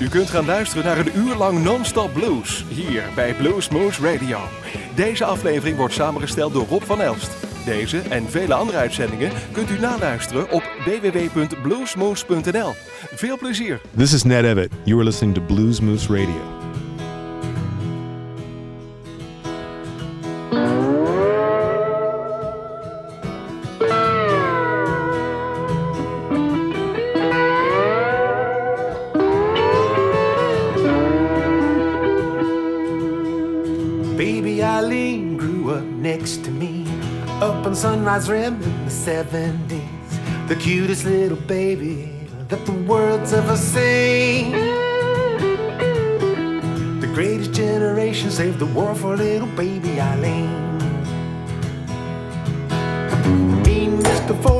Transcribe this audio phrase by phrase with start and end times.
[0.00, 4.38] U kunt gaan luisteren naar een uur lang non-stop blues hier bij Blues Moose Radio.
[4.94, 7.30] Deze aflevering wordt samengesteld door Rob van Elst.
[7.64, 12.72] Deze en vele andere uitzendingen kunt u naluisteren op www.bluesmoose.nl.
[13.14, 13.80] Veel plezier.
[13.96, 14.74] This is Ned Evitt.
[14.84, 16.59] You are listening to Blues Radio.
[38.20, 42.12] Nas in the 70s, the cutest little baby
[42.48, 44.52] that the world's ever seen.
[47.00, 50.76] The greatest generation saved the world for little baby Eileen.
[53.62, 54.34] Mean Mr.
[54.42, 54.59] Ford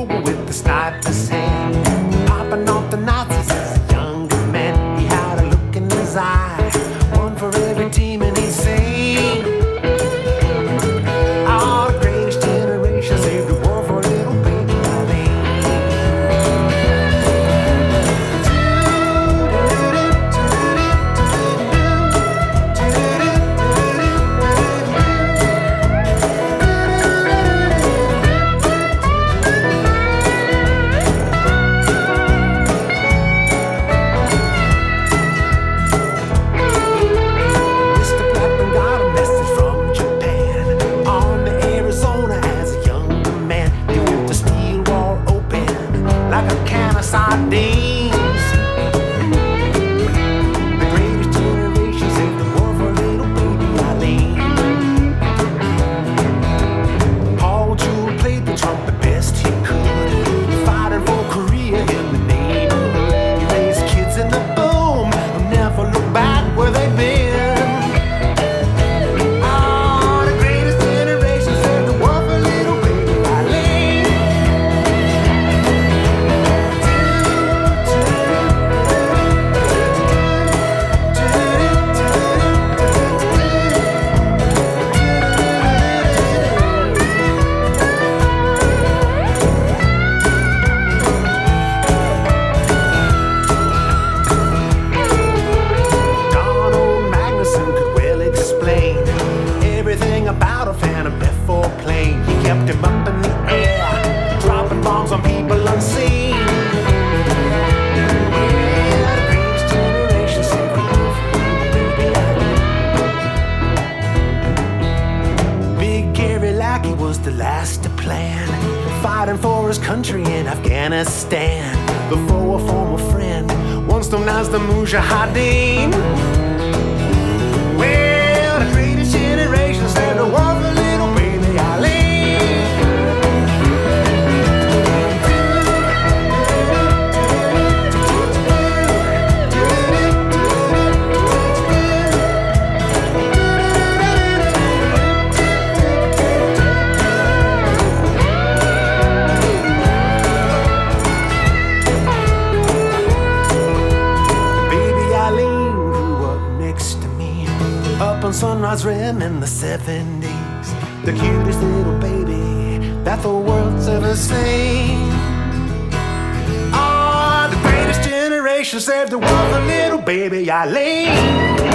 [168.70, 171.69] should save the world for little baby Eileen.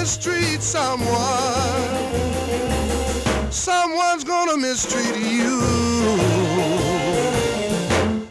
[0.00, 1.90] mistreat someone,
[3.50, 5.58] someone's gonna mistreat you.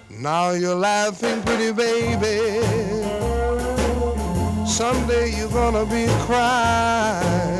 [0.09, 2.39] Now you're laughing, pretty baby.
[4.65, 7.57] Someday you're gonna be crying.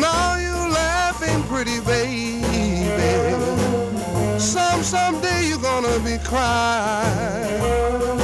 [0.00, 2.42] Now you're laughing, pretty baby.
[4.38, 8.19] Some someday you're gonna be crying.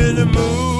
[0.00, 0.79] in the mood.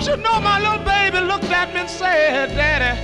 [0.00, 2.98] Don't you know my little baby looked at me and said, Daddy,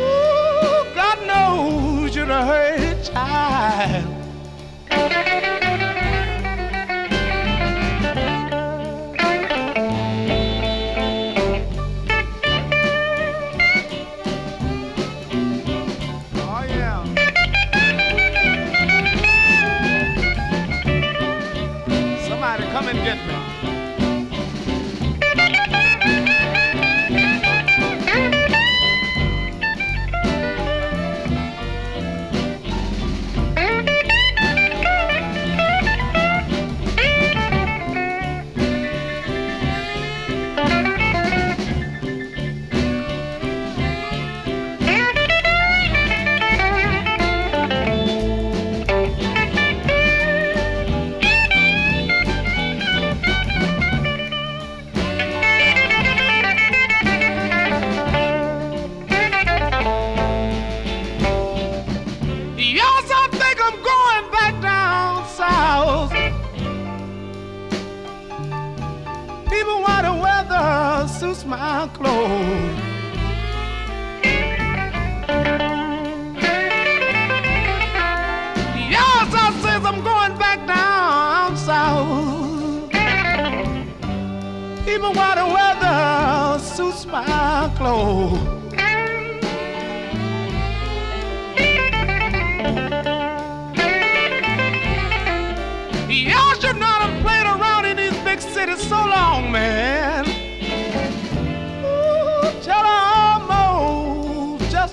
[0.00, 4.17] ooh, God knows you're a hurt child.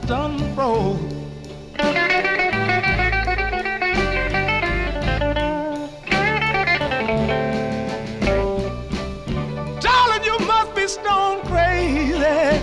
[0.08, 1.00] done broke.
[9.80, 12.62] Darling, you must be stone crazy.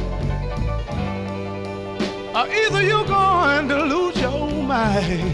[2.35, 5.32] Or either you're going to lose your mind.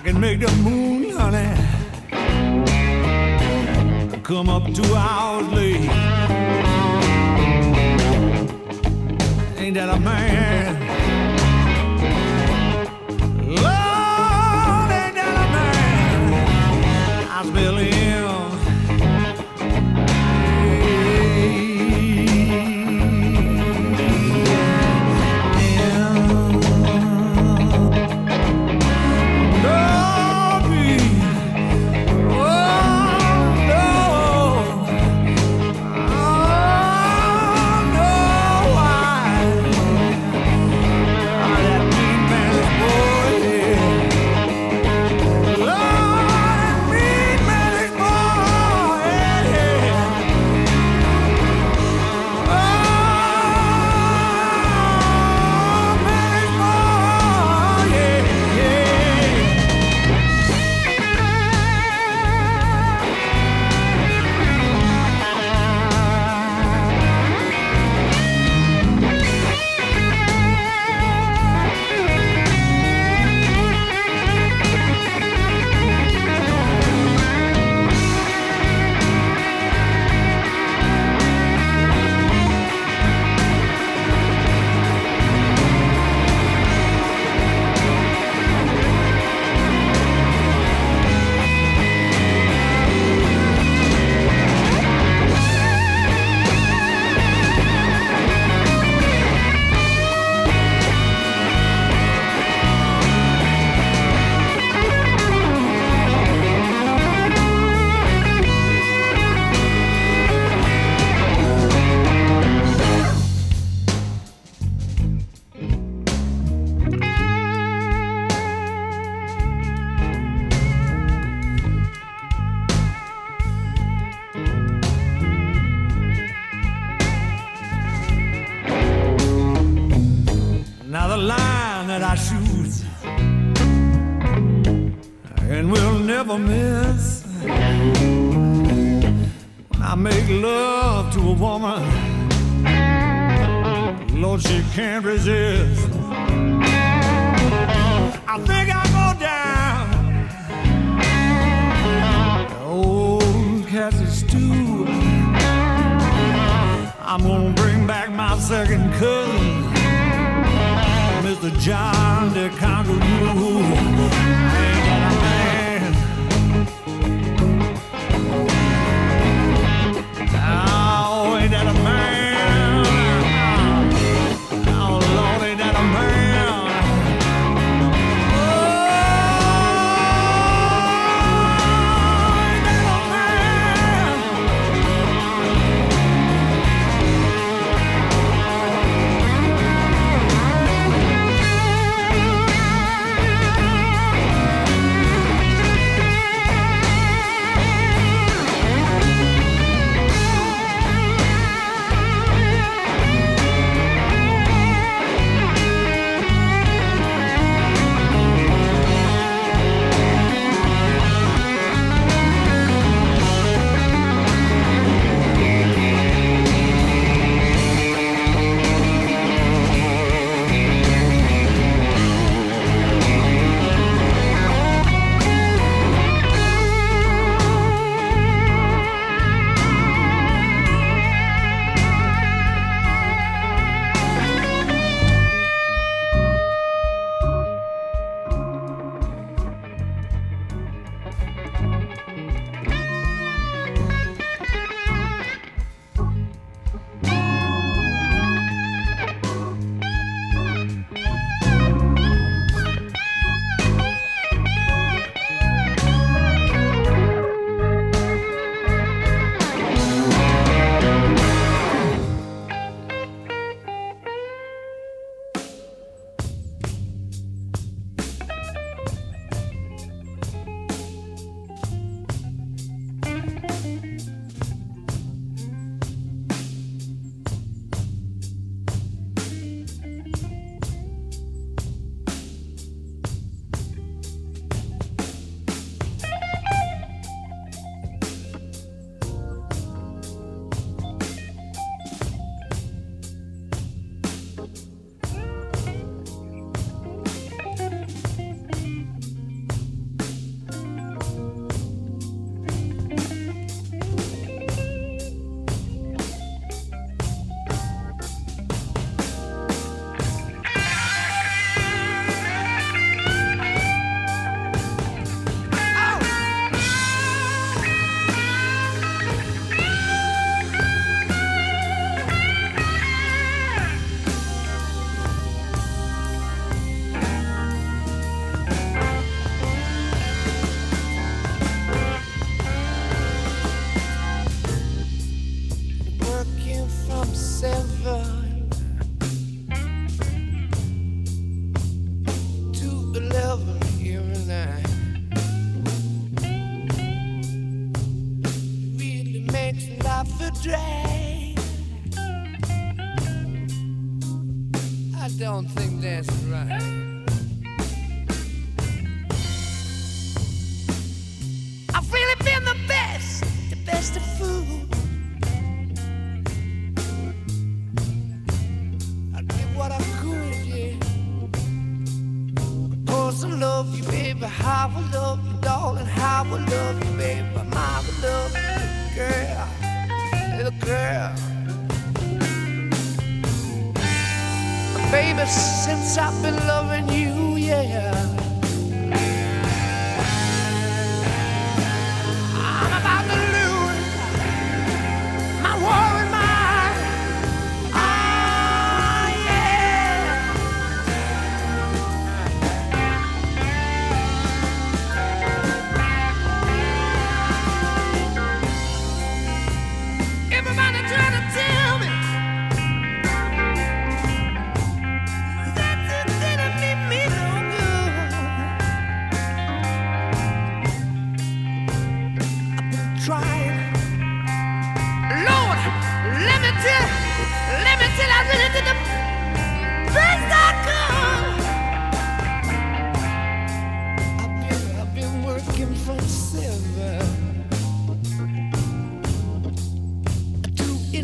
[0.00, 1.52] I can make the moon, honey,
[4.22, 5.69] come up two hours later.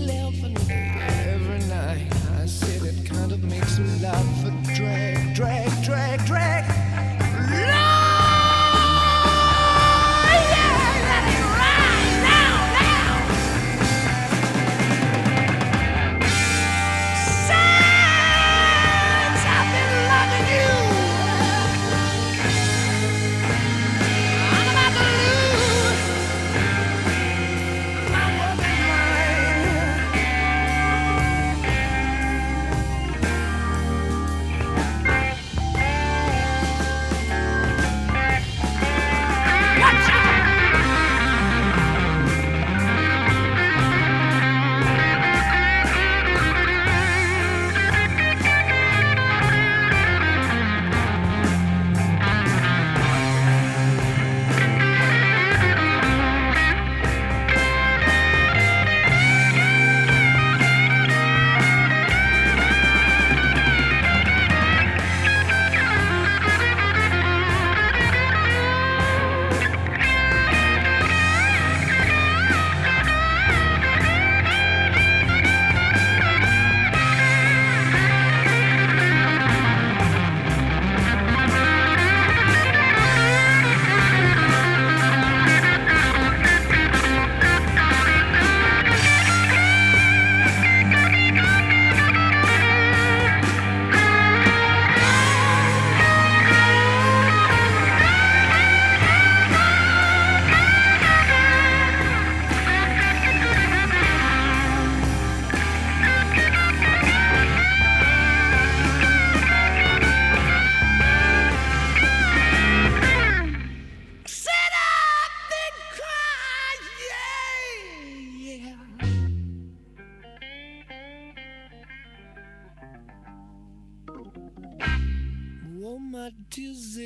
[0.08, 0.65] elephant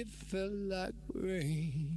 [0.01, 1.90] it felt like rain.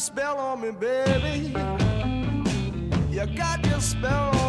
[0.00, 1.54] Spell on me, baby.
[3.10, 4.39] You got your spell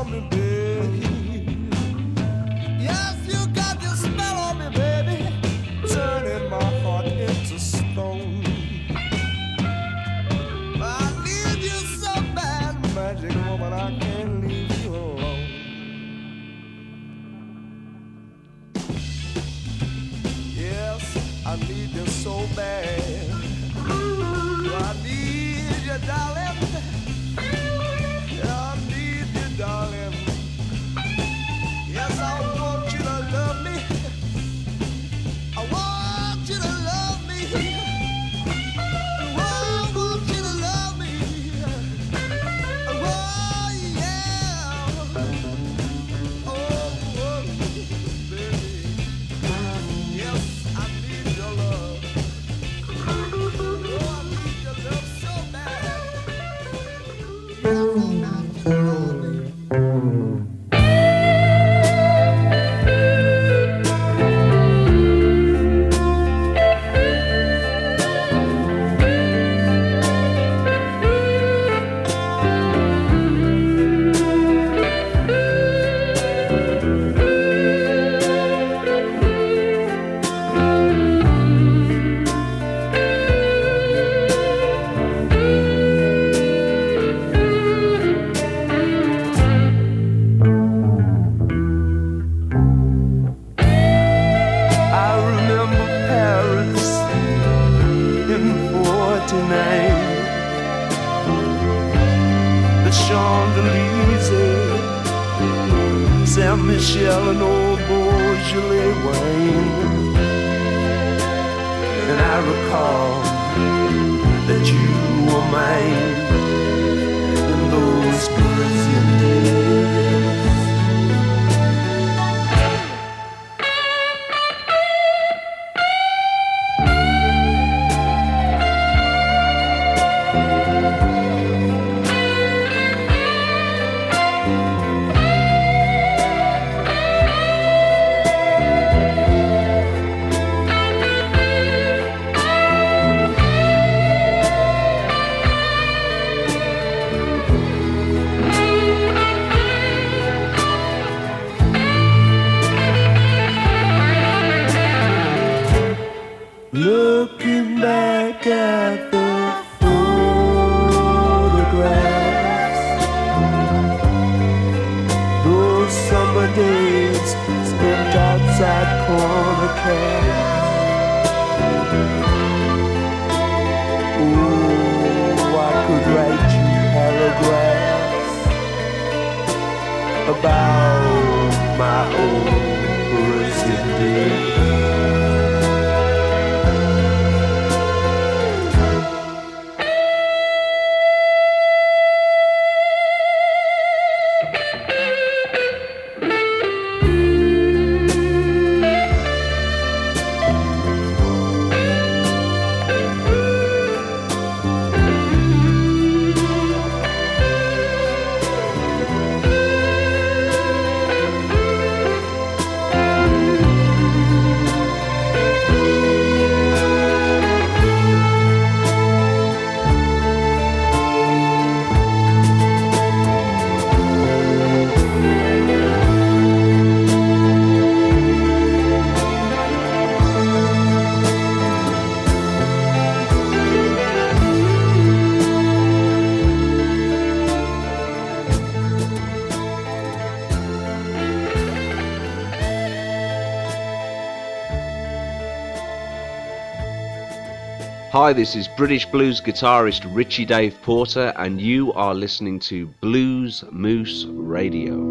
[248.32, 253.62] Hi, this is British blues guitarist Ritchie Dave Porter, and you are listening to Blues
[253.74, 255.11] Moose Radio.